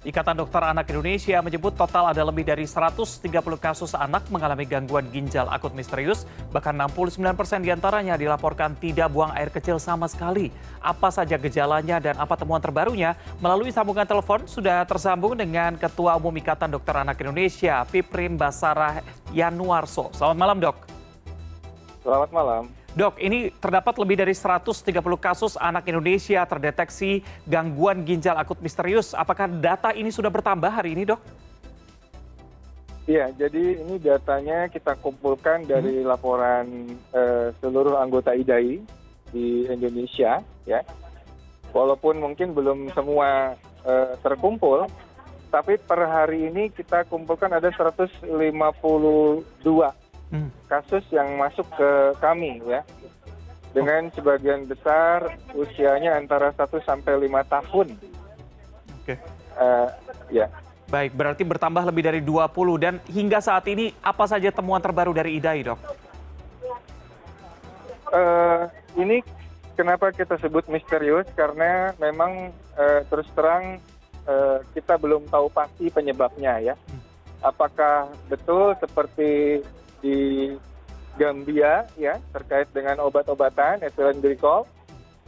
[0.00, 3.20] Ikatan Dokter Anak Indonesia menyebut total ada lebih dari 130
[3.60, 9.28] kasus anak mengalami gangguan ginjal akut misterius, bahkan 69 persen di antaranya dilaporkan tidak buang
[9.36, 10.48] air kecil sama sekali.
[10.80, 13.12] Apa saja gejalanya dan apa temuan terbarunya?
[13.44, 19.04] Melalui sambungan telepon sudah tersambung dengan Ketua Umum Ikatan Dokter Anak Indonesia, Piprim Basarah
[19.36, 20.08] Yanuarso.
[20.16, 20.76] Selamat malam dok.
[22.00, 22.79] Selamat malam.
[22.90, 24.90] Dok, ini terdapat lebih dari 130
[25.22, 29.14] kasus anak Indonesia terdeteksi gangguan ginjal akut misterius.
[29.14, 31.22] Apakah data ini sudah bertambah hari ini, dok?
[33.06, 38.82] Iya, jadi ini datanya kita kumpulkan dari laporan uh, seluruh anggota IDAI
[39.30, 40.82] di Indonesia, ya.
[41.70, 43.54] Walaupun mungkin belum semua
[43.86, 44.90] uh, terkumpul,
[45.54, 50.09] tapi per hari ini kita kumpulkan ada 152 hmm.
[50.70, 51.90] Kasus yang masuk ke
[52.22, 52.86] kami ya
[53.70, 57.88] dengan sebagian besar usianya antara 1 sampai 5 tahun.
[59.02, 59.14] Oke.
[59.14, 59.18] Okay.
[59.58, 59.88] Uh,
[60.30, 60.46] ya.
[60.90, 62.50] Baik, berarti bertambah lebih dari 20
[62.82, 65.80] dan hingga saat ini apa saja temuan terbaru dari IDAI, Dok?
[68.10, 68.66] Uh,
[68.98, 69.22] ini
[69.78, 73.78] kenapa kita sebut misterius karena memang uh, terus terang
[74.26, 76.74] uh, kita belum tahu pasti penyebabnya ya.
[76.74, 77.02] Hmm.
[77.40, 79.62] Apakah betul seperti
[80.00, 80.50] di
[81.20, 84.64] Gambia ya terkait dengan obat-obatan ethylene glycol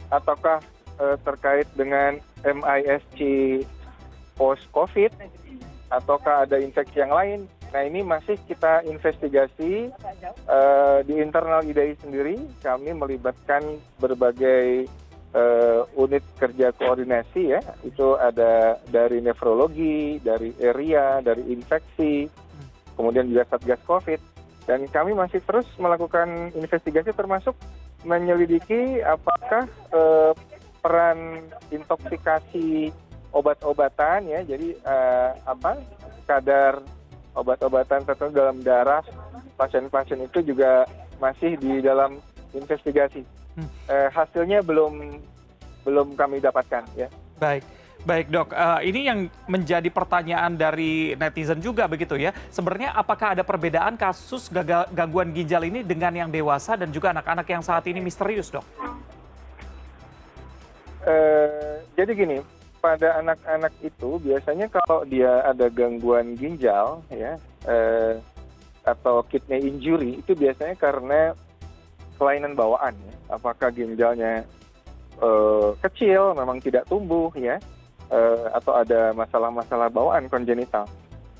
[0.09, 0.61] ataukah
[0.97, 3.19] eh, terkait dengan MISC
[4.33, 5.13] post COVID
[5.93, 7.45] ataukah ada infeksi yang lain.
[7.69, 9.89] Nah ini masih kita investigasi
[10.45, 12.37] uh, di internal IDAI sendiri.
[12.61, 13.65] Kami melibatkan
[13.97, 14.85] berbagai
[15.33, 17.61] uh, unit kerja koordinasi ya.
[17.81, 22.29] Itu ada dari nefrologi, dari area, dari infeksi,
[22.93, 24.32] kemudian juga satgas COVID
[24.63, 27.55] dan kami masih terus melakukan investigasi termasuk
[28.07, 30.31] menyelidiki apakah eh,
[30.83, 32.91] peran intoksikasi
[33.31, 35.79] obat-obatan ya jadi eh, apa
[36.23, 36.79] kadar
[37.33, 39.03] obat-obatan tertentu dalam darah
[39.57, 40.85] pasien-pasien itu juga
[41.17, 42.17] masih di dalam
[42.53, 43.21] investigasi.
[43.53, 43.69] Hmm.
[43.89, 45.21] Eh, hasilnya belum
[45.83, 47.09] belum kami dapatkan ya.
[47.37, 47.65] Baik.
[48.03, 52.35] Baik dok, uh, ini yang menjadi pertanyaan dari netizen juga begitu ya.
[52.51, 54.51] Sebenarnya apakah ada perbedaan kasus
[54.91, 58.67] gangguan ginjal ini dengan yang dewasa dan juga anak-anak yang saat ini misterius dok?
[61.07, 62.37] Uh, jadi gini,
[62.83, 68.19] pada anak-anak itu biasanya kalau dia ada gangguan ginjal ya uh,
[68.83, 71.31] atau kidney injury itu biasanya karena
[72.19, 73.15] kelainan bawaan ya.
[73.39, 74.43] Apakah ginjalnya
[75.23, 77.63] uh, kecil, memang tidak tumbuh ya
[78.53, 80.85] atau ada masalah-masalah bawaan kongenital.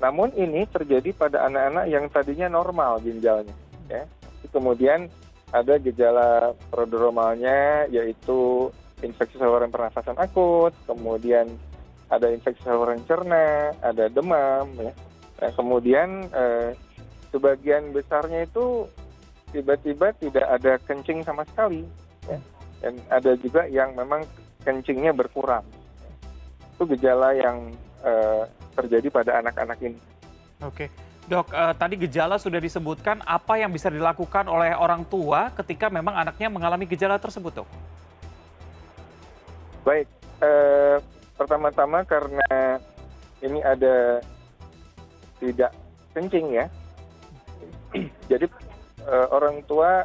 [0.02, 3.54] Namun ini terjadi pada anak-anak yang tadinya normal ginjalnya.
[3.86, 4.04] Ya.
[4.50, 5.08] Kemudian
[5.54, 8.70] ada gejala prodromalnya yaitu
[9.02, 11.46] infeksi saluran pernafasan akut, kemudian
[12.10, 14.92] ada infeksi saluran cerna, ada demam, ya.
[15.42, 16.78] Nah, kemudian eh,
[17.34, 18.86] sebagian besarnya itu
[19.50, 21.82] tiba-tiba tidak ada kencing sama sekali,
[22.26, 22.38] ya.
[22.82, 24.22] dan ada juga yang memang
[24.62, 25.66] kencingnya berkurang
[26.84, 27.72] itu gejala yang
[28.04, 28.44] uh,
[28.76, 29.96] terjadi pada anak-anak ini.
[30.60, 30.92] Oke.
[31.24, 36.12] Dok, uh, tadi gejala sudah disebutkan apa yang bisa dilakukan oleh orang tua ketika memang
[36.12, 37.68] anaknya mengalami gejala tersebut, dok?
[39.88, 40.04] Baik,
[40.44, 41.00] uh,
[41.40, 42.76] pertama-tama karena
[43.40, 44.20] ini ada
[45.40, 45.72] tidak
[46.12, 46.68] kencing ya,
[48.30, 48.44] jadi
[49.08, 50.04] uh, orang tua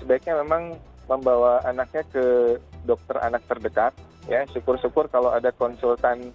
[0.00, 2.56] sebaiknya memang membawa anaknya ke
[2.88, 3.92] dokter anak terdekat
[4.28, 6.32] ya syukur-syukur kalau ada konsultan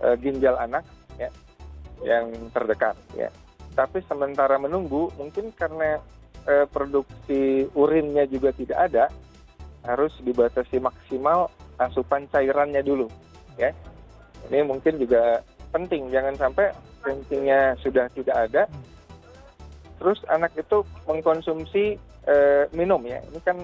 [0.00, 0.84] uh, ginjal anak
[1.20, 1.28] ya
[2.04, 3.28] yang terdekat ya.
[3.76, 6.00] Tapi sementara menunggu mungkin karena
[6.48, 9.04] uh, produksi urinnya juga tidak ada
[9.84, 13.08] harus dibatasi maksimal asupan cairannya dulu
[13.60, 13.72] ya.
[14.48, 16.72] Ini mungkin juga penting jangan sampai
[17.04, 18.62] kencingnya sudah tidak ada.
[19.96, 21.96] Terus anak itu mengkonsumsi
[22.28, 23.20] uh, minum ya.
[23.32, 23.58] Ini kan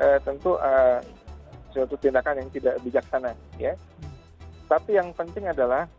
[0.00, 1.00] uh, tentu uh,
[1.74, 3.74] suatu tindakan yang tidak bijaksana ya.
[4.70, 5.90] Tapi yang penting adalah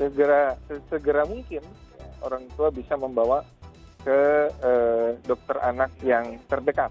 [0.00, 0.56] segera
[0.88, 1.62] segera mungkin
[2.00, 3.44] ya, orang tua bisa membawa
[4.00, 6.90] ke eh, dokter anak yang terdekat.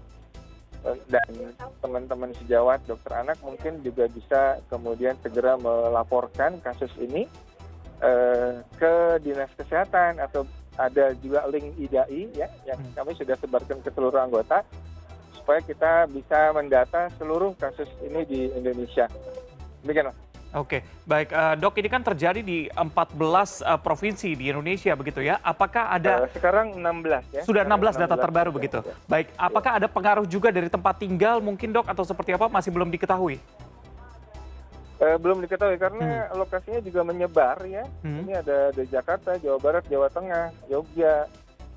[1.10, 1.50] Dan
[1.82, 7.26] teman-teman sejawat dokter anak mungkin juga bisa kemudian segera melaporkan kasus ini
[7.98, 12.94] eh, ke dinas kesehatan atau ada juga link IDAI ya yang hmm.
[12.94, 14.62] kami sudah sebarkan ke seluruh anggota
[15.46, 19.06] supaya kita bisa mendata seluruh kasus ini di Indonesia.
[19.86, 20.10] Demikian,
[20.58, 25.22] Oke, baik uh, dok ini kan terjadi di 14 uh, eh, provinsi di Indonesia begitu
[25.22, 25.38] ya.
[25.46, 26.26] Apakah ada?
[26.26, 27.42] Uh, sekarang 16 ya.
[27.46, 28.78] Sudah 16 data 16 terbaru ya, begitu.
[28.82, 28.94] Ya.
[29.06, 29.78] Baik, apakah ya.
[29.78, 33.38] ada pengaruh juga dari tempat tinggal mungkin dok atau seperti apa masih belum diketahui?
[34.96, 37.86] Eh, belum diketahui karena lokasinya juga menyebar ya.
[38.02, 38.26] Hmm.
[38.26, 41.30] Ini ada di Jakarta, Jawa Barat, Jawa Tengah, Jogja,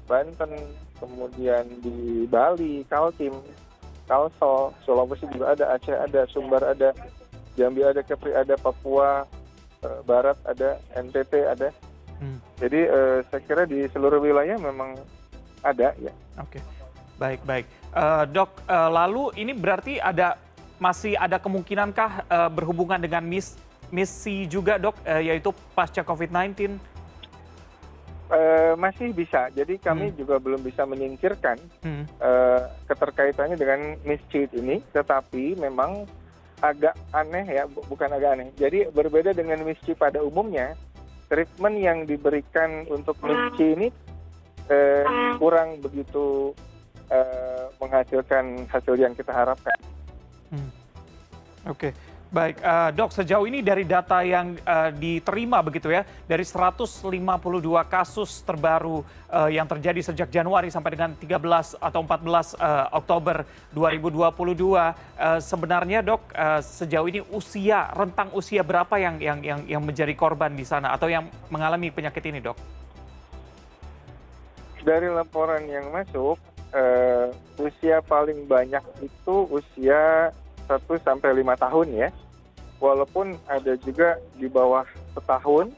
[0.10, 0.56] Banten,
[1.00, 3.34] kemudian di Bali, Kaltim,
[4.06, 6.94] Kalsel, Sulawesi juga ada, Aceh ada, Sumbar ada,
[7.56, 9.26] Jambi ada, Kepri ada, Papua
[9.82, 11.70] eh, Barat ada, NTT ada.
[12.20, 12.38] Hmm.
[12.60, 15.00] Jadi eh, saya kira di seluruh wilayah memang
[15.64, 16.12] ada ya.
[16.42, 16.60] Oke,
[17.16, 17.66] baik baik.
[17.96, 20.36] Eh, dok, eh, lalu ini berarti ada
[20.80, 23.56] masih ada kemungkinankah eh, berhubungan dengan mis
[23.90, 26.78] misi juga dok, eh, yaitu pasca COVID-19?
[28.30, 29.50] Eh, masih bisa.
[29.50, 32.06] Jadi kami juga belum bisa menyingkirkan Hmm.
[32.06, 36.06] eh, keterkaitannya dengan mischief ini, tetapi memang
[36.62, 38.54] agak aneh ya, bu- bukan agak aneh.
[38.54, 40.78] Jadi berbeda dengan mischief pada umumnya,
[41.26, 43.90] treatment yang diberikan untuk mischief ini
[44.70, 45.02] eh,
[45.42, 46.54] kurang begitu
[47.10, 49.74] eh, menghasilkan hasil yang kita harapkan.
[50.54, 50.70] Hmm.
[51.66, 51.90] Oke,
[52.30, 53.10] baik Eh, dok.
[53.10, 57.10] Sejauh ini dari data yang eh, diterima begitu ya, dari 152
[57.90, 63.42] kasus terbaru eh, yang terjadi sejak Januari sampai dengan 13 atau 14 eh, Oktober
[63.74, 69.82] 2022, eh, sebenarnya dok eh, sejauh ini usia rentang usia berapa yang yang yang yang
[69.82, 72.58] menjadi korban di sana atau yang mengalami penyakit ini dok?
[74.80, 76.38] Dari laporan yang masuk,
[76.72, 80.32] eh, usia paling banyak itu usia
[80.70, 82.10] 1 sampai 5 tahun ya.
[82.78, 84.86] Walaupun ada juga di bawah
[85.18, 85.74] setahun,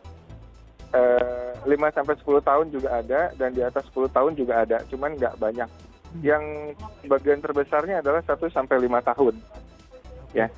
[0.94, 5.16] eh, 5 sampai 10 tahun juga ada dan di atas 10 tahun juga ada, cuman
[5.16, 5.70] nggak banyak.
[6.20, 6.76] Yang
[7.08, 9.40] bagian terbesarnya adalah 1 sampai 5 tahun.
[10.36, 10.52] Ya.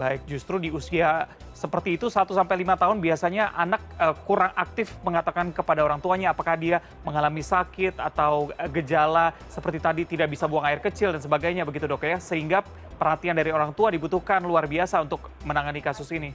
[0.00, 1.28] Baik, justru di usia
[1.62, 6.34] seperti itu 1 sampai 5 tahun biasanya anak eh, kurang aktif mengatakan kepada orang tuanya
[6.34, 11.22] apakah dia mengalami sakit atau eh, gejala seperti tadi tidak bisa buang air kecil dan
[11.22, 12.66] sebagainya begitu dok ya sehingga
[12.98, 16.34] perhatian dari orang tua dibutuhkan luar biasa untuk menangani kasus ini.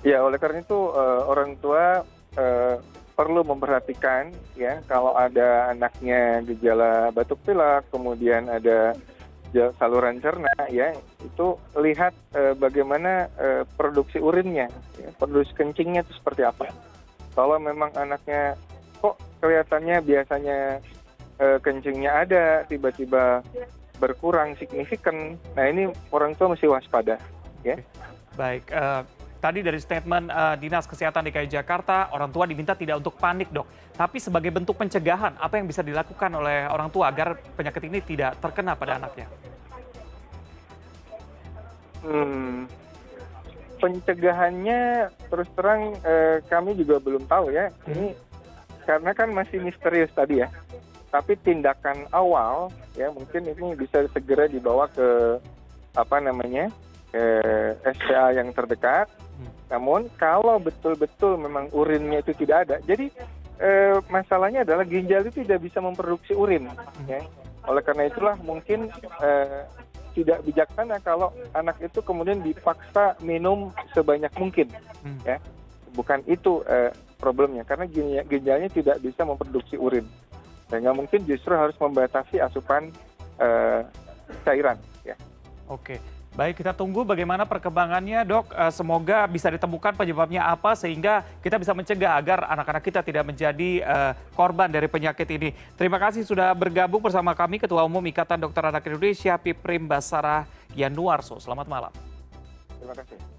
[0.00, 2.00] Ya, oleh karena itu eh, orang tua
[2.40, 2.76] eh,
[3.16, 8.92] perlu memperhatikan ya kalau ada anaknya gejala batuk pilek, kemudian ada
[9.80, 10.92] saluran cerna ya,
[11.24, 14.68] itu lihat eh, bagaimana eh, produksi urinnya,
[15.00, 16.70] ya, produksi kencingnya itu seperti apa.
[17.36, 18.56] Kalau memang anaknya
[19.00, 20.58] kok kelihatannya biasanya
[21.40, 23.44] eh, kencingnya ada, tiba-tiba
[23.96, 27.16] berkurang signifikan, nah ini orang tua mesti waspada
[27.64, 27.76] ya.
[28.36, 29.02] Baik, eh,
[29.40, 33.66] tadi dari statement eh, Dinas Kesehatan DKI Jakarta, orang tua diminta tidak untuk panik dok.
[33.96, 38.36] Tapi sebagai bentuk pencegahan, apa yang bisa dilakukan oleh orang tua agar penyakit ini tidak
[38.44, 39.24] terkena pada anaknya?
[42.06, 42.70] Hmm,
[43.82, 47.74] pencegahannya terus terang eh, kami juga belum tahu ya.
[47.90, 48.14] Ini
[48.86, 50.48] karena kan masih misterius tadi ya.
[51.10, 55.42] Tapi tindakan awal ya mungkin ini bisa segera dibawa ke
[55.98, 56.70] apa namanya
[57.10, 57.24] ke
[57.82, 59.10] SPA yang terdekat.
[59.66, 63.10] Namun kalau betul-betul memang urinnya itu tidak ada, jadi
[63.58, 66.70] eh, masalahnya adalah ginjal itu tidak bisa memproduksi urin.
[67.10, 67.18] Ya.
[67.66, 68.86] Oleh karena itulah mungkin
[69.18, 69.66] eh,
[70.16, 74.72] tidak bijaksana kalau anak itu kemudian dipaksa minum sebanyak mungkin
[75.04, 75.20] Hmm.
[75.22, 75.36] ya.
[75.92, 76.90] Bukan itu eh,
[77.20, 80.08] problemnya karena ginja- ginjalnya tidak bisa memproduksi urin.
[80.66, 82.88] Sehingga mungkin justru harus membatasi asupan
[83.36, 83.80] eh,
[84.42, 85.14] cairan ya.
[85.68, 86.00] Oke,
[86.36, 88.52] baik kita tunggu bagaimana perkembangannya dok.
[88.52, 93.70] Eh, semoga bisa ditemukan penyebabnya apa sehingga kita bisa mencegah agar anak-anak kita tidak menjadi
[93.82, 95.56] eh, korban dari penyakit ini.
[95.74, 100.44] Terima kasih sudah bergabung bersama kami Ketua Umum Ikatan Dokter Anak Indonesia Piprim Basarah
[100.76, 101.40] Yanuarso.
[101.40, 101.92] Selamat malam.
[102.76, 103.35] terima kasih